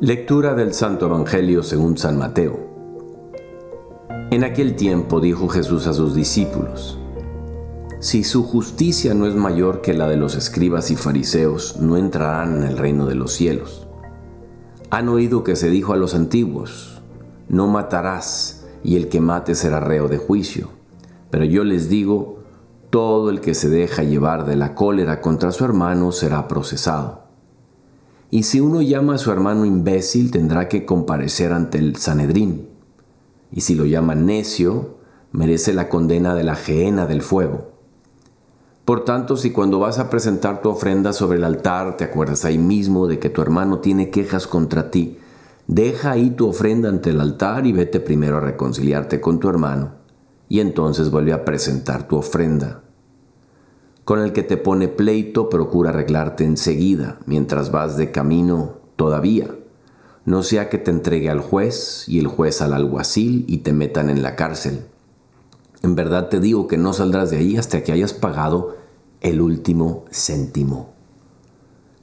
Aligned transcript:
Lectura 0.00 0.54
del 0.54 0.74
Santo 0.74 1.06
Evangelio 1.06 1.64
según 1.64 1.98
San 1.98 2.16
Mateo. 2.16 2.56
En 4.30 4.44
aquel 4.44 4.76
tiempo 4.76 5.18
dijo 5.18 5.48
Jesús 5.48 5.88
a 5.88 5.92
sus 5.92 6.14
discípulos, 6.14 7.00
Si 7.98 8.22
su 8.22 8.44
justicia 8.44 9.12
no 9.14 9.26
es 9.26 9.34
mayor 9.34 9.80
que 9.80 9.94
la 9.94 10.08
de 10.08 10.16
los 10.16 10.36
escribas 10.36 10.92
y 10.92 10.96
fariseos, 10.96 11.80
no 11.80 11.96
entrarán 11.96 12.58
en 12.58 12.62
el 12.62 12.78
reino 12.78 13.06
de 13.06 13.16
los 13.16 13.32
cielos. 13.32 13.88
Han 14.90 15.08
oído 15.08 15.42
que 15.42 15.56
se 15.56 15.68
dijo 15.68 15.92
a 15.92 15.96
los 15.96 16.14
antiguos, 16.14 17.02
No 17.48 17.66
matarás, 17.66 18.68
y 18.84 18.94
el 18.94 19.08
que 19.08 19.20
mate 19.20 19.56
será 19.56 19.80
reo 19.80 20.06
de 20.06 20.18
juicio. 20.18 20.68
Pero 21.28 21.44
yo 21.44 21.64
les 21.64 21.88
digo, 21.88 22.44
todo 22.90 23.30
el 23.30 23.40
que 23.40 23.52
se 23.52 23.68
deja 23.68 24.04
llevar 24.04 24.46
de 24.46 24.54
la 24.54 24.76
cólera 24.76 25.20
contra 25.20 25.50
su 25.50 25.64
hermano 25.64 26.12
será 26.12 26.46
procesado 26.46 27.27
y 28.30 28.42
si 28.42 28.60
uno 28.60 28.82
llama 28.82 29.14
a 29.14 29.18
su 29.18 29.32
hermano 29.32 29.64
imbécil, 29.64 30.30
tendrá 30.30 30.68
que 30.68 30.84
comparecer 30.84 31.52
ante 31.52 31.78
el 31.78 31.96
Sanedrín. 31.96 32.68
Y 33.50 33.62
si 33.62 33.74
lo 33.74 33.86
llama 33.86 34.14
necio, 34.14 34.98
merece 35.32 35.72
la 35.72 35.88
condena 35.88 36.34
de 36.34 36.44
la 36.44 36.54
gehenna 36.54 37.06
del 37.06 37.22
fuego. 37.22 37.72
Por 38.84 39.04
tanto, 39.04 39.36
si 39.36 39.50
cuando 39.50 39.78
vas 39.78 39.98
a 39.98 40.10
presentar 40.10 40.62
tu 40.62 40.70
ofrenda 40.70 41.12
sobre 41.12 41.38
el 41.38 41.44
altar 41.44 41.96
te 41.96 42.04
acuerdas 42.04 42.44
ahí 42.44 42.58
mismo 42.58 43.06
de 43.06 43.18
que 43.18 43.30
tu 43.30 43.42
hermano 43.42 43.80
tiene 43.80 44.10
quejas 44.10 44.46
contra 44.46 44.90
ti, 44.90 45.18
deja 45.66 46.10
ahí 46.10 46.30
tu 46.30 46.48
ofrenda 46.48 46.88
ante 46.88 47.10
el 47.10 47.20
altar 47.20 47.66
y 47.66 47.72
vete 47.72 48.00
primero 48.00 48.38
a 48.38 48.40
reconciliarte 48.40 49.20
con 49.20 49.40
tu 49.40 49.48
hermano, 49.48 49.92
y 50.48 50.60
entonces 50.60 51.10
vuelve 51.10 51.34
a 51.34 51.44
presentar 51.44 52.08
tu 52.08 52.16
ofrenda. 52.16 52.82
Con 54.08 54.20
el 54.20 54.32
que 54.32 54.42
te 54.42 54.56
pone 54.56 54.88
pleito, 54.88 55.50
procura 55.50 55.90
arreglarte 55.90 56.42
enseguida, 56.42 57.18
mientras 57.26 57.70
vas 57.70 57.98
de 57.98 58.10
camino 58.10 58.76
todavía. 58.96 59.54
No 60.24 60.42
sea 60.42 60.70
que 60.70 60.78
te 60.78 60.90
entregue 60.90 61.28
al 61.28 61.40
juez 61.40 62.08
y 62.08 62.18
el 62.18 62.26
juez 62.26 62.62
al 62.62 62.72
alguacil 62.72 63.44
y 63.48 63.58
te 63.58 63.74
metan 63.74 64.08
en 64.08 64.22
la 64.22 64.34
cárcel. 64.34 64.86
En 65.82 65.94
verdad 65.94 66.30
te 66.30 66.40
digo 66.40 66.68
que 66.68 66.78
no 66.78 66.94
saldrás 66.94 67.28
de 67.28 67.36
ahí 67.36 67.58
hasta 67.58 67.84
que 67.84 67.92
hayas 67.92 68.14
pagado 68.14 68.76
el 69.20 69.42
último 69.42 70.06
céntimo. 70.10 70.94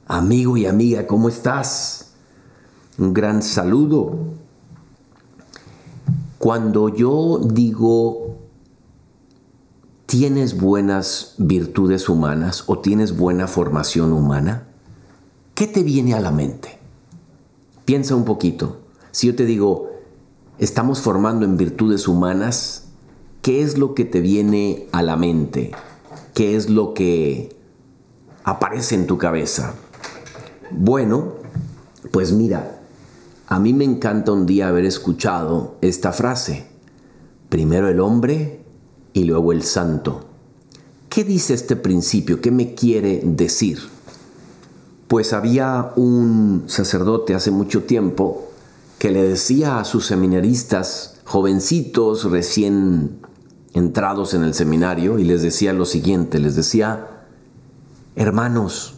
Amigo 0.06 0.56
y 0.56 0.66
amiga, 0.66 1.08
¿cómo 1.08 1.28
estás? 1.28 2.12
Un 2.98 3.14
gran 3.14 3.42
saludo. 3.42 4.16
Cuando 6.38 6.88
yo 6.88 7.40
digo 7.42 8.35
¿Tienes 10.18 10.56
buenas 10.56 11.34
virtudes 11.36 12.08
humanas 12.08 12.64
o 12.68 12.78
tienes 12.78 13.18
buena 13.18 13.46
formación 13.46 14.14
humana? 14.14 14.66
¿Qué 15.54 15.66
te 15.66 15.82
viene 15.82 16.14
a 16.14 16.20
la 16.20 16.30
mente? 16.30 16.78
Piensa 17.84 18.16
un 18.16 18.24
poquito. 18.24 18.80
Si 19.10 19.26
yo 19.26 19.36
te 19.36 19.44
digo, 19.44 19.90
estamos 20.56 21.02
formando 21.02 21.44
en 21.44 21.58
virtudes 21.58 22.08
humanas, 22.08 22.86
¿qué 23.42 23.60
es 23.60 23.76
lo 23.76 23.94
que 23.94 24.06
te 24.06 24.22
viene 24.22 24.86
a 24.90 25.02
la 25.02 25.16
mente? 25.16 25.72
¿Qué 26.32 26.56
es 26.56 26.70
lo 26.70 26.94
que 26.94 27.54
aparece 28.42 28.94
en 28.94 29.06
tu 29.06 29.18
cabeza? 29.18 29.74
Bueno, 30.70 31.34
pues 32.10 32.32
mira, 32.32 32.80
a 33.48 33.60
mí 33.60 33.74
me 33.74 33.84
encanta 33.84 34.32
un 34.32 34.46
día 34.46 34.68
haber 34.68 34.86
escuchado 34.86 35.76
esta 35.82 36.10
frase. 36.12 36.68
Primero 37.50 37.90
el 37.90 38.00
hombre 38.00 38.55
y 39.16 39.24
luego 39.24 39.52
el 39.52 39.62
santo. 39.62 40.26
¿Qué 41.08 41.24
dice 41.24 41.54
este 41.54 41.74
principio? 41.74 42.42
¿Qué 42.42 42.50
me 42.50 42.74
quiere 42.74 43.22
decir? 43.24 43.78
Pues 45.08 45.32
había 45.32 45.92
un 45.96 46.64
sacerdote 46.66 47.34
hace 47.34 47.50
mucho 47.50 47.84
tiempo 47.84 48.50
que 48.98 49.10
le 49.10 49.22
decía 49.22 49.78
a 49.78 49.84
sus 49.84 50.04
seminaristas, 50.04 51.14
jovencitos 51.24 52.30
recién 52.30 53.20
entrados 53.72 54.34
en 54.34 54.42
el 54.42 54.52
seminario, 54.52 55.18
y 55.18 55.24
les 55.24 55.40
decía 55.40 55.72
lo 55.72 55.86
siguiente, 55.86 56.38
les 56.38 56.54
decía, 56.54 57.24
hermanos, 58.16 58.96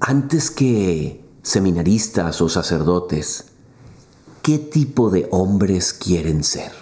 antes 0.00 0.50
que 0.50 1.24
seminaristas 1.42 2.42
o 2.42 2.50
sacerdotes, 2.50 3.46
¿qué 4.42 4.58
tipo 4.58 5.08
de 5.08 5.28
hombres 5.30 5.94
quieren 5.94 6.44
ser? 6.44 6.79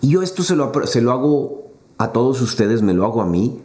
Y 0.00 0.10
yo 0.10 0.22
esto 0.22 0.42
se 0.42 0.56
lo, 0.56 0.72
se 0.86 1.00
lo 1.00 1.12
hago 1.12 1.72
a 1.98 2.12
todos 2.12 2.40
ustedes, 2.40 2.82
me 2.82 2.94
lo 2.94 3.04
hago 3.04 3.22
a 3.22 3.26
mí. 3.26 3.60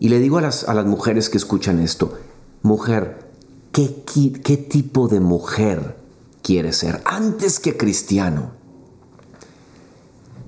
Y 0.00 0.08
le 0.08 0.18
digo 0.18 0.38
a 0.38 0.42
las, 0.42 0.68
a 0.68 0.74
las 0.74 0.86
mujeres 0.86 1.28
que 1.28 1.38
escuchan 1.38 1.80
esto, 1.80 2.14
mujer, 2.62 3.30
¿qué, 3.72 4.04
¿qué 4.44 4.56
tipo 4.56 5.08
de 5.08 5.20
mujer 5.20 5.96
quieres 6.42 6.76
ser? 6.76 7.00
Antes 7.04 7.58
que 7.58 7.76
cristiano. 7.76 8.52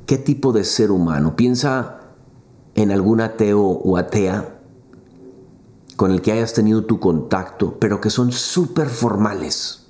¿Qué 0.07 0.19
tipo 0.19 0.53
de 0.53 0.65
ser 0.65 0.91
humano? 0.91 1.37
Piensa 1.37 2.01
en 2.75 2.91
algún 2.91 3.21
ateo 3.21 3.63
o 3.63 3.97
atea 3.97 4.61
con 5.97 6.11
el 6.11 6.23
que 6.23 6.33
hayas 6.33 6.53
tenido 6.53 6.85
tu 6.85 6.99
contacto, 6.99 7.77
pero 7.79 8.01
que 8.01 8.11
son 8.11 8.33
súper 8.33 8.89
formales 8.89 9.90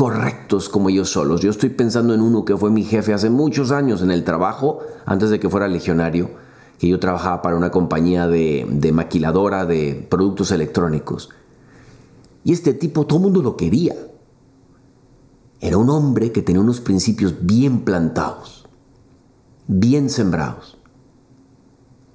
correctos 0.00 0.70
como 0.70 0.88
ellos 0.88 1.10
solos. 1.10 1.42
Yo 1.42 1.50
estoy 1.50 1.68
pensando 1.68 2.14
en 2.14 2.22
uno 2.22 2.46
que 2.46 2.56
fue 2.56 2.70
mi 2.70 2.84
jefe 2.84 3.12
hace 3.12 3.28
muchos 3.28 3.70
años 3.70 4.00
en 4.00 4.10
el 4.10 4.24
trabajo, 4.24 4.78
antes 5.04 5.28
de 5.28 5.38
que 5.38 5.50
fuera 5.50 5.68
legionario, 5.68 6.30
que 6.78 6.88
yo 6.88 6.98
trabajaba 6.98 7.42
para 7.42 7.54
una 7.54 7.70
compañía 7.70 8.26
de, 8.26 8.66
maquiladora 8.94 9.66
de 9.66 10.06
productos 10.08 10.52
electrónicos. 10.52 11.28
Y 12.44 12.54
este 12.54 12.72
tipo 12.72 13.06
todo 13.06 13.18
el 13.18 13.24
mundo 13.24 13.42
lo 13.42 13.58
quería. 13.58 13.94
Era 15.60 15.76
un 15.76 15.90
hombre 15.90 16.32
que 16.32 16.40
tenía 16.40 16.62
unos 16.62 16.80
principios 16.80 17.34
bien 17.42 17.80
plantados, 17.80 18.66
bien 19.66 20.08
sembrados. 20.08 20.78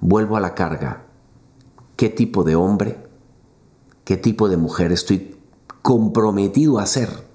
Vuelvo 0.00 0.36
a 0.36 0.40
la 0.40 0.56
carga. 0.56 1.06
¿Qué 1.94 2.08
tipo 2.08 2.42
de 2.42 2.56
hombre, 2.56 2.98
qué 4.02 4.16
tipo 4.16 4.48
de 4.48 4.56
mujer 4.56 4.90
estoy 4.90 5.36
comprometido 5.82 6.80
a 6.80 6.86
ser? 6.86 7.26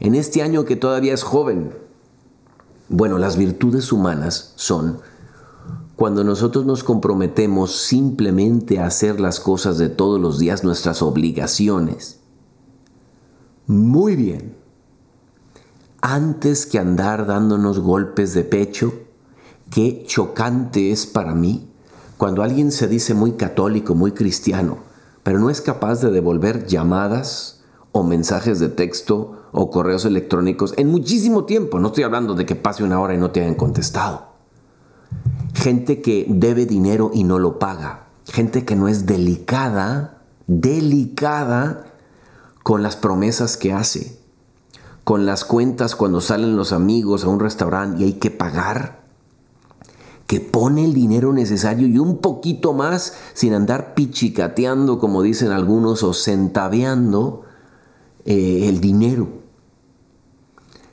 En 0.00 0.14
este 0.14 0.42
año 0.42 0.64
que 0.64 0.76
todavía 0.76 1.14
es 1.14 1.22
joven. 1.22 1.74
Bueno, 2.88 3.18
las 3.18 3.36
virtudes 3.36 3.92
humanas 3.92 4.52
son 4.56 5.00
cuando 5.94 6.24
nosotros 6.24 6.64
nos 6.64 6.82
comprometemos 6.82 7.76
simplemente 7.76 8.78
a 8.78 8.86
hacer 8.86 9.20
las 9.20 9.38
cosas 9.38 9.76
de 9.76 9.90
todos 9.90 10.18
los 10.18 10.38
días, 10.38 10.64
nuestras 10.64 11.02
obligaciones. 11.02 12.20
Muy 13.66 14.16
bien. 14.16 14.56
Antes 16.00 16.64
que 16.64 16.78
andar 16.78 17.26
dándonos 17.26 17.78
golpes 17.78 18.32
de 18.32 18.44
pecho, 18.44 18.94
qué 19.70 20.04
chocante 20.06 20.90
es 20.90 21.04
para 21.04 21.34
mí 21.34 21.70
cuando 22.16 22.42
alguien 22.42 22.72
se 22.72 22.88
dice 22.88 23.12
muy 23.12 23.32
católico, 23.32 23.94
muy 23.94 24.12
cristiano, 24.12 24.78
pero 25.22 25.38
no 25.38 25.50
es 25.50 25.60
capaz 25.60 26.00
de 26.00 26.10
devolver 26.10 26.66
llamadas 26.66 27.59
o 27.92 28.02
mensajes 28.02 28.60
de 28.60 28.68
texto 28.68 29.40
o 29.52 29.70
correos 29.70 30.04
electrónicos 30.04 30.74
en 30.76 30.88
muchísimo 30.88 31.44
tiempo. 31.44 31.78
No 31.78 31.88
estoy 31.88 32.04
hablando 32.04 32.34
de 32.34 32.46
que 32.46 32.54
pase 32.54 32.84
una 32.84 33.00
hora 33.00 33.14
y 33.14 33.18
no 33.18 33.30
te 33.30 33.40
hayan 33.40 33.54
contestado. 33.54 34.30
Gente 35.54 36.00
que 36.00 36.26
debe 36.28 36.66
dinero 36.66 37.10
y 37.12 37.24
no 37.24 37.38
lo 37.38 37.58
paga. 37.58 38.06
Gente 38.26 38.64
que 38.64 38.76
no 38.76 38.88
es 38.88 39.06
delicada, 39.06 40.22
delicada 40.46 41.86
con 42.62 42.82
las 42.82 42.96
promesas 42.96 43.56
que 43.56 43.72
hace. 43.72 44.18
Con 45.02 45.26
las 45.26 45.44
cuentas 45.44 45.96
cuando 45.96 46.20
salen 46.20 46.56
los 46.56 46.72
amigos 46.72 47.24
a 47.24 47.28
un 47.28 47.40
restaurante 47.40 48.02
y 48.02 48.06
hay 48.06 48.12
que 48.14 48.30
pagar. 48.30 49.00
Que 50.28 50.38
pone 50.38 50.84
el 50.84 50.94
dinero 50.94 51.32
necesario 51.32 51.88
y 51.88 51.98
un 51.98 52.18
poquito 52.18 52.72
más 52.72 53.14
sin 53.34 53.52
andar 53.52 53.94
pichicateando, 53.94 55.00
como 55.00 55.22
dicen 55.22 55.50
algunos, 55.50 56.04
o 56.04 56.14
centaveando 56.14 57.42
eh, 58.24 58.68
el 58.68 58.80
dinero 58.80 59.40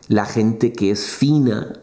la 0.08 0.26
gente 0.26 0.74
que 0.74 0.92
es 0.92 1.06
fina 1.08 1.82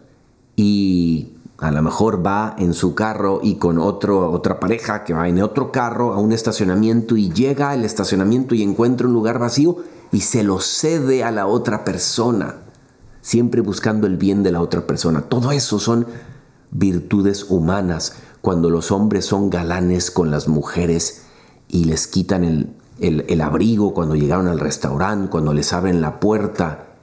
y 0.57 1.35
a 1.59 1.71
lo 1.71 1.83
mejor 1.83 2.25
va 2.25 2.57
en 2.59 2.75
su 2.75 2.95
carro 2.95 3.41
y 3.43 3.57
con 3.57 3.79
otro, 3.79 4.31
otra 4.31 4.61
pareja 4.61 5.05
que 5.05 5.15
va 5.15 5.29
en 5.29 5.43
otro 5.43 5.71
carro 5.71 6.13
a 6.13 6.19
un 6.19 6.33
estacionamiento 6.33 7.17
y 7.17 7.31
llega 7.31 7.71
al 7.71 7.85
estacionamiento 7.85 8.55
y 8.55 8.63
encuentra 8.63 9.07
un 9.07 9.13
lugar 9.13 9.39
vacío 9.39 9.77
y 10.11 10.23
se 10.23 10.43
lo 10.43 10.61
cede 10.61 11.23
a 11.23 11.31
la 11.31 11.47
otra 11.47 11.85
persona, 11.85 12.57
siempre 13.21 13.61
buscando 13.61 14.07
el 14.07 14.17
bien 14.17 14.43
de 14.43 14.53
la 14.53 14.63
otra 14.63 14.87
persona. 14.87 15.23
Todo 15.23 15.53
eso 15.53 15.79
son 15.79 16.07
virtudes 16.71 17.51
humanas 17.51 18.15
cuando 18.41 18.71
los 18.71 18.91
hombres 18.91 19.27
son 19.27 19.51
galanes 19.51 20.11
con 20.11 20.31
las 20.31 20.49
mujeres 20.49 21.23
y 21.69 21.85
les 21.85 22.07
quitan 22.07 22.45
el, 22.45 22.71
el 23.01 23.41
abrigo 23.41 23.93
cuando 23.93 24.15
llegaron 24.15 24.49
al 24.49 24.61
restaurante, 24.61 25.31
cuando 25.31 25.53
les 25.53 25.73
abren 25.73 26.01
la 26.01 26.21
puerta 26.21 26.95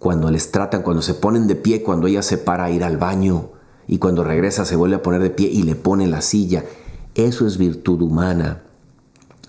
cuando 0.00 0.30
les 0.30 0.50
tratan, 0.50 0.82
cuando 0.82 1.02
se 1.02 1.12
ponen 1.12 1.46
de 1.46 1.54
pie, 1.54 1.82
cuando 1.82 2.06
ella 2.06 2.22
se 2.22 2.38
para 2.38 2.64
a 2.64 2.70
ir 2.70 2.82
al 2.82 2.96
baño 2.96 3.50
y 3.86 3.98
cuando 3.98 4.24
regresa 4.24 4.64
se 4.64 4.74
vuelve 4.74 4.96
a 4.96 5.02
poner 5.02 5.22
de 5.22 5.28
pie 5.28 5.48
y 5.48 5.62
le 5.62 5.76
pone 5.76 6.06
la 6.06 6.22
silla. 6.22 6.64
Eso 7.14 7.46
es 7.46 7.58
virtud 7.58 8.00
humana. 8.00 8.62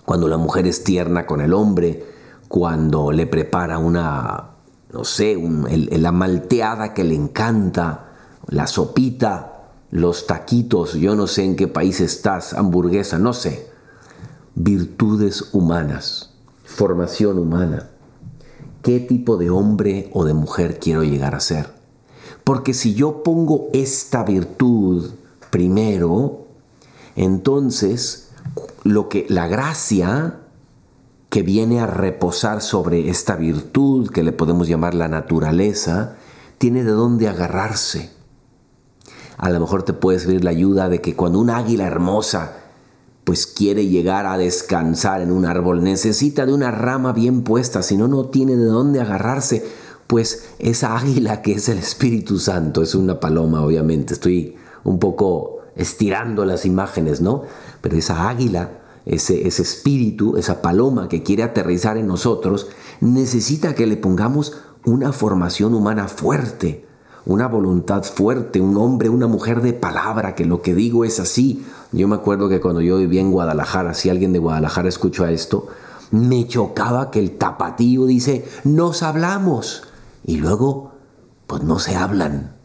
Cuando 0.04 0.28
la 0.28 0.36
mujer 0.36 0.66
es 0.66 0.84
tierna 0.84 1.24
con 1.24 1.40
el 1.40 1.54
hombre, 1.54 2.04
cuando 2.48 3.12
le 3.12 3.26
prepara 3.26 3.78
una, 3.78 4.50
no 4.92 5.04
sé, 5.04 5.38
la 5.38 6.12
malteada 6.12 6.92
que 6.92 7.04
le 7.04 7.14
encanta, 7.14 8.12
la 8.48 8.66
sopita, 8.66 9.70
los 9.90 10.26
taquitos, 10.26 10.92
yo 10.94 11.16
no 11.16 11.28
sé 11.28 11.44
en 11.44 11.56
qué 11.56 11.66
país 11.66 12.00
estás, 12.00 12.52
hamburguesa, 12.52 13.18
no 13.18 13.32
sé. 13.32 13.71
Virtudes 14.54 15.48
humanas, 15.52 16.34
formación 16.64 17.38
humana. 17.38 17.88
¿Qué 18.82 19.00
tipo 19.00 19.36
de 19.36 19.48
hombre 19.48 20.10
o 20.12 20.24
de 20.24 20.34
mujer 20.34 20.78
quiero 20.78 21.04
llegar 21.04 21.34
a 21.34 21.40
ser? 21.40 21.70
Porque 22.44 22.74
si 22.74 22.94
yo 22.94 23.22
pongo 23.22 23.68
esta 23.72 24.24
virtud 24.24 25.12
primero, 25.50 26.46
entonces 27.16 28.30
lo 28.82 29.08
que 29.08 29.26
la 29.28 29.46
gracia 29.46 30.40
que 31.32 31.42
viene 31.42 31.80
a 31.80 31.86
reposar 31.86 32.60
sobre 32.60 33.08
esta 33.08 33.36
virtud 33.36 34.10
que 34.10 34.22
le 34.22 34.32
podemos 34.32 34.68
llamar 34.68 34.92
la 34.92 35.08
naturaleza, 35.08 36.16
tiene 36.58 36.84
de 36.84 36.90
dónde 36.92 37.26
agarrarse. 37.26 38.10
A 39.38 39.48
lo 39.48 39.58
mejor 39.58 39.82
te 39.82 39.94
puede 39.94 40.18
servir 40.18 40.44
la 40.44 40.50
ayuda 40.50 40.90
de 40.90 41.00
que 41.00 41.16
cuando 41.16 41.38
un 41.40 41.48
águila 41.48 41.86
hermosa 41.86 42.61
quiere 43.62 43.86
llegar 43.86 44.26
a 44.26 44.38
descansar 44.38 45.20
en 45.20 45.30
un 45.30 45.46
árbol, 45.46 45.84
necesita 45.84 46.46
de 46.46 46.52
una 46.52 46.72
rama 46.72 47.12
bien 47.12 47.44
puesta, 47.44 47.84
si 47.84 47.96
no, 47.96 48.08
no 48.08 48.24
tiene 48.24 48.56
de 48.56 48.64
dónde 48.64 49.00
agarrarse. 49.00 49.64
Pues 50.08 50.48
esa 50.58 50.96
águila 50.96 51.42
que 51.42 51.52
es 51.52 51.68
el 51.68 51.78
Espíritu 51.78 52.40
Santo, 52.40 52.82
es 52.82 52.96
una 52.96 53.20
paloma, 53.20 53.62
obviamente, 53.62 54.14
estoy 54.14 54.56
un 54.82 54.98
poco 54.98 55.60
estirando 55.76 56.44
las 56.44 56.66
imágenes, 56.66 57.20
¿no? 57.20 57.44
Pero 57.80 57.96
esa 57.96 58.28
águila 58.28 58.80
ese, 59.06 59.46
espíritu, 59.46 60.36
esa 60.36 60.60
paloma 60.60 61.08
que 61.08 61.22
quiere 61.22 61.44
aterrizar 61.44 61.96
en 61.96 62.08
nosotros, 62.08 62.66
necesita 63.00 63.76
que 63.76 63.86
le 63.86 63.96
pongamos 63.96 64.56
una 64.84 65.12
formación 65.12 65.72
humana 65.72 66.08
fuerte, 66.08 66.84
una 67.24 67.46
voluntad 67.46 68.02
fuerte, 68.02 68.60
un 68.60 68.76
hombre, 68.76 69.08
una 69.08 69.26
mujer 69.26 69.62
de 69.62 69.72
palabra, 69.72 70.34
que 70.34 70.44
lo 70.44 70.62
que 70.62 70.74
digo 70.74 71.04
es 71.04 71.20
así. 71.20 71.64
Yo 71.92 72.08
me 72.08 72.16
acuerdo 72.16 72.48
que 72.48 72.60
cuando 72.60 72.80
yo 72.80 72.98
vivía 72.98 73.20
en 73.20 73.30
Guadalajara, 73.30 73.94
si 73.94 74.10
alguien 74.10 74.32
de 74.32 74.38
Guadalajara 74.38 74.88
escuchó 74.88 75.26
esto, 75.26 75.68
me 76.10 76.46
chocaba 76.46 77.10
que 77.10 77.20
el 77.20 77.38
tapatío 77.38 78.06
dice, 78.06 78.44
nos 78.64 79.02
hablamos. 79.02 79.84
Y 80.24 80.36
luego, 80.36 80.92
pues 81.46 81.62
no 81.62 81.78
se 81.78 81.96
hablan. 81.96 82.56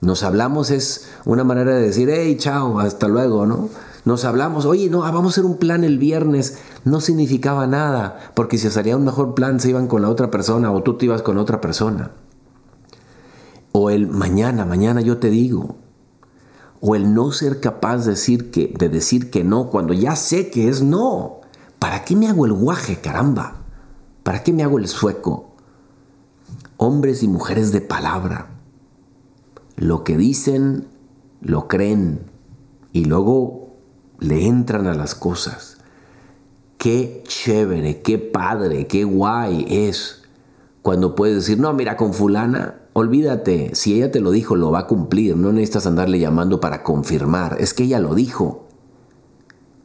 Nos 0.00 0.22
hablamos 0.22 0.70
es 0.70 1.08
una 1.24 1.44
manera 1.44 1.74
de 1.74 1.82
decir, 1.82 2.10
hey, 2.12 2.36
chao, 2.38 2.78
hasta 2.80 3.08
luego, 3.08 3.46
¿no? 3.46 3.70
nos 4.06 4.24
hablamos, 4.24 4.66
oye, 4.66 4.88
no, 4.88 5.04
ah, 5.04 5.10
vamos 5.10 5.32
a 5.32 5.34
hacer 5.34 5.44
un 5.44 5.56
plan 5.56 5.82
el 5.82 5.98
viernes, 5.98 6.58
no 6.84 7.00
significaba 7.00 7.66
nada, 7.66 8.30
porque 8.34 8.56
si 8.56 8.70
salía 8.70 8.96
un 8.96 9.04
mejor 9.04 9.34
plan 9.34 9.58
se 9.58 9.70
iban 9.70 9.88
con 9.88 10.00
la 10.00 10.08
otra 10.08 10.30
persona 10.30 10.70
o 10.70 10.84
tú 10.84 10.96
te 10.96 11.06
ibas 11.06 11.22
con 11.22 11.38
otra 11.38 11.60
persona. 11.60 12.12
O 13.78 13.90
el 13.90 14.06
mañana, 14.06 14.64
mañana 14.64 15.02
yo 15.02 15.18
te 15.18 15.28
digo. 15.28 15.76
O 16.80 16.94
el 16.94 17.12
no 17.12 17.30
ser 17.30 17.60
capaz 17.60 18.06
de 18.06 18.12
decir 18.12 18.50
que, 18.50 18.74
de 18.78 18.88
decir 18.88 19.28
que 19.30 19.44
no 19.44 19.68
cuando 19.68 19.92
ya 19.92 20.16
sé 20.16 20.48
que 20.48 20.70
es 20.70 20.80
no. 20.80 21.42
¿Para 21.78 22.02
qué 22.02 22.16
me 22.16 22.26
hago 22.26 22.46
el 22.46 22.54
guaje, 22.54 23.02
caramba? 23.02 23.64
¿Para 24.22 24.42
qué 24.42 24.54
me 24.54 24.62
hago 24.62 24.78
el 24.78 24.88
sueco? 24.88 25.50
Hombres 26.78 27.22
y 27.22 27.28
mujeres 27.28 27.70
de 27.70 27.82
palabra. 27.82 28.48
Lo 29.76 30.04
que 30.04 30.16
dicen, 30.16 30.88
lo 31.42 31.68
creen. 31.68 32.30
Y 32.94 33.04
luego 33.04 33.76
le 34.20 34.46
entran 34.46 34.86
a 34.86 34.94
las 34.94 35.14
cosas. 35.14 35.76
Qué 36.78 37.22
chévere, 37.28 38.00
qué 38.00 38.16
padre, 38.16 38.86
qué 38.86 39.04
guay 39.04 39.66
es 39.68 40.22
cuando 40.80 41.14
puedes 41.14 41.36
decir, 41.36 41.60
no, 41.60 41.74
mira, 41.74 41.98
con 41.98 42.14
fulana, 42.14 42.85
olvídate, 42.98 43.74
si 43.74 43.92
ella 43.92 44.10
te 44.10 44.20
lo 44.20 44.30
dijo, 44.30 44.56
lo 44.56 44.70
va 44.70 44.80
a 44.80 44.86
cumplir, 44.86 45.36
no 45.36 45.52
necesitas 45.52 45.86
andarle 45.86 46.18
llamando 46.18 46.60
para 46.60 46.82
confirmar, 46.82 47.58
es 47.60 47.74
que 47.74 47.82
ella 47.84 48.00
lo 48.00 48.14
dijo. 48.14 48.68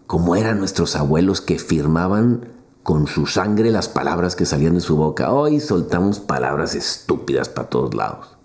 Como 0.07 0.37
eran 0.37 0.59
nuestros 0.59 0.95
abuelos 0.95 1.41
que 1.41 1.59
firmaban 1.59 2.47
con 2.83 3.07
su 3.07 3.25
sangre 3.25 3.69
las 3.69 3.89
palabras 3.89 4.37
que 4.37 4.45
salían 4.45 4.75
de 4.75 4.79
su 4.79 4.95
boca. 4.95 5.33
Hoy 5.33 5.59
soltamos 5.59 6.21
palabras 6.21 6.73
estúpidas 6.73 7.49
para 7.49 7.67
todos 7.67 7.93
lados. 7.93 8.37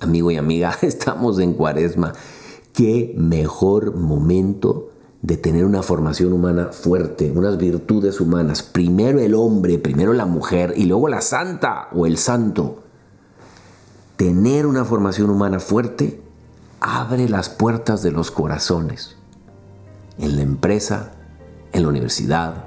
Amigo 0.00 0.32
y 0.32 0.38
amiga, 0.38 0.76
estamos 0.82 1.38
en 1.38 1.52
cuaresma 1.52 2.14
qué 2.72 3.14
mejor 3.16 3.94
momento 3.94 4.90
de 5.22 5.36
tener 5.36 5.64
una 5.64 5.84
formación 5.84 6.32
humana 6.32 6.70
fuerte, 6.72 7.30
unas 7.30 7.58
virtudes 7.58 8.20
humanas. 8.20 8.64
Primero 8.64 9.20
el 9.20 9.36
hombre, 9.36 9.78
primero 9.78 10.12
la 10.14 10.26
mujer 10.26 10.74
y 10.76 10.86
luego 10.86 11.06
la 11.06 11.20
santa 11.20 11.90
o 11.92 12.06
el 12.06 12.16
santo. 12.16 12.82
Tener 14.16 14.64
una 14.64 14.86
formación 14.86 15.28
humana 15.28 15.60
fuerte 15.60 16.22
abre 16.80 17.28
las 17.28 17.50
puertas 17.50 18.02
de 18.02 18.12
los 18.12 18.30
corazones. 18.30 19.16
En 20.18 20.36
la 20.36 20.42
empresa, 20.42 21.12
en 21.72 21.82
la 21.82 21.88
universidad, 21.88 22.64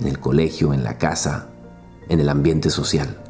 en 0.00 0.08
el 0.08 0.18
colegio, 0.18 0.72
en 0.72 0.84
la 0.84 0.96
casa, 0.96 1.48
en 2.08 2.18
el 2.18 2.30
ambiente 2.30 2.70
social. 2.70 3.22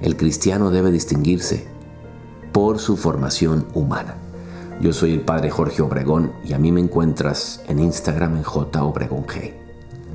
El 0.00 0.16
cristiano 0.16 0.70
debe 0.70 0.92
distinguirse 0.92 1.66
por 2.52 2.78
su 2.78 2.96
formación 2.96 3.66
humana. 3.74 4.14
Yo 4.80 4.92
soy 4.92 5.14
el 5.14 5.22
padre 5.22 5.50
Jorge 5.50 5.82
Obregón 5.82 6.32
y 6.44 6.52
a 6.52 6.58
mí 6.58 6.70
me 6.70 6.80
encuentras 6.80 7.60
en 7.66 7.80
Instagram 7.80 8.36
en 8.36 8.44
J 8.44 8.84
Obregón 8.84 9.26
G. 9.26 9.52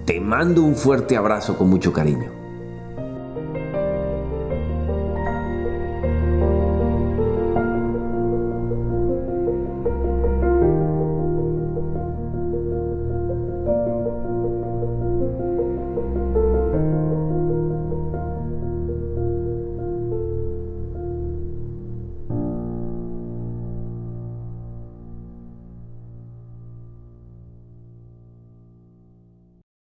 Te 0.05 0.21
mando 0.21 0.63
un 0.63 0.77
fuerte 0.77 1.17
abrazo 1.17 1.57
con 1.57 1.69
mucho 1.69 1.91
cariño. 1.91 2.42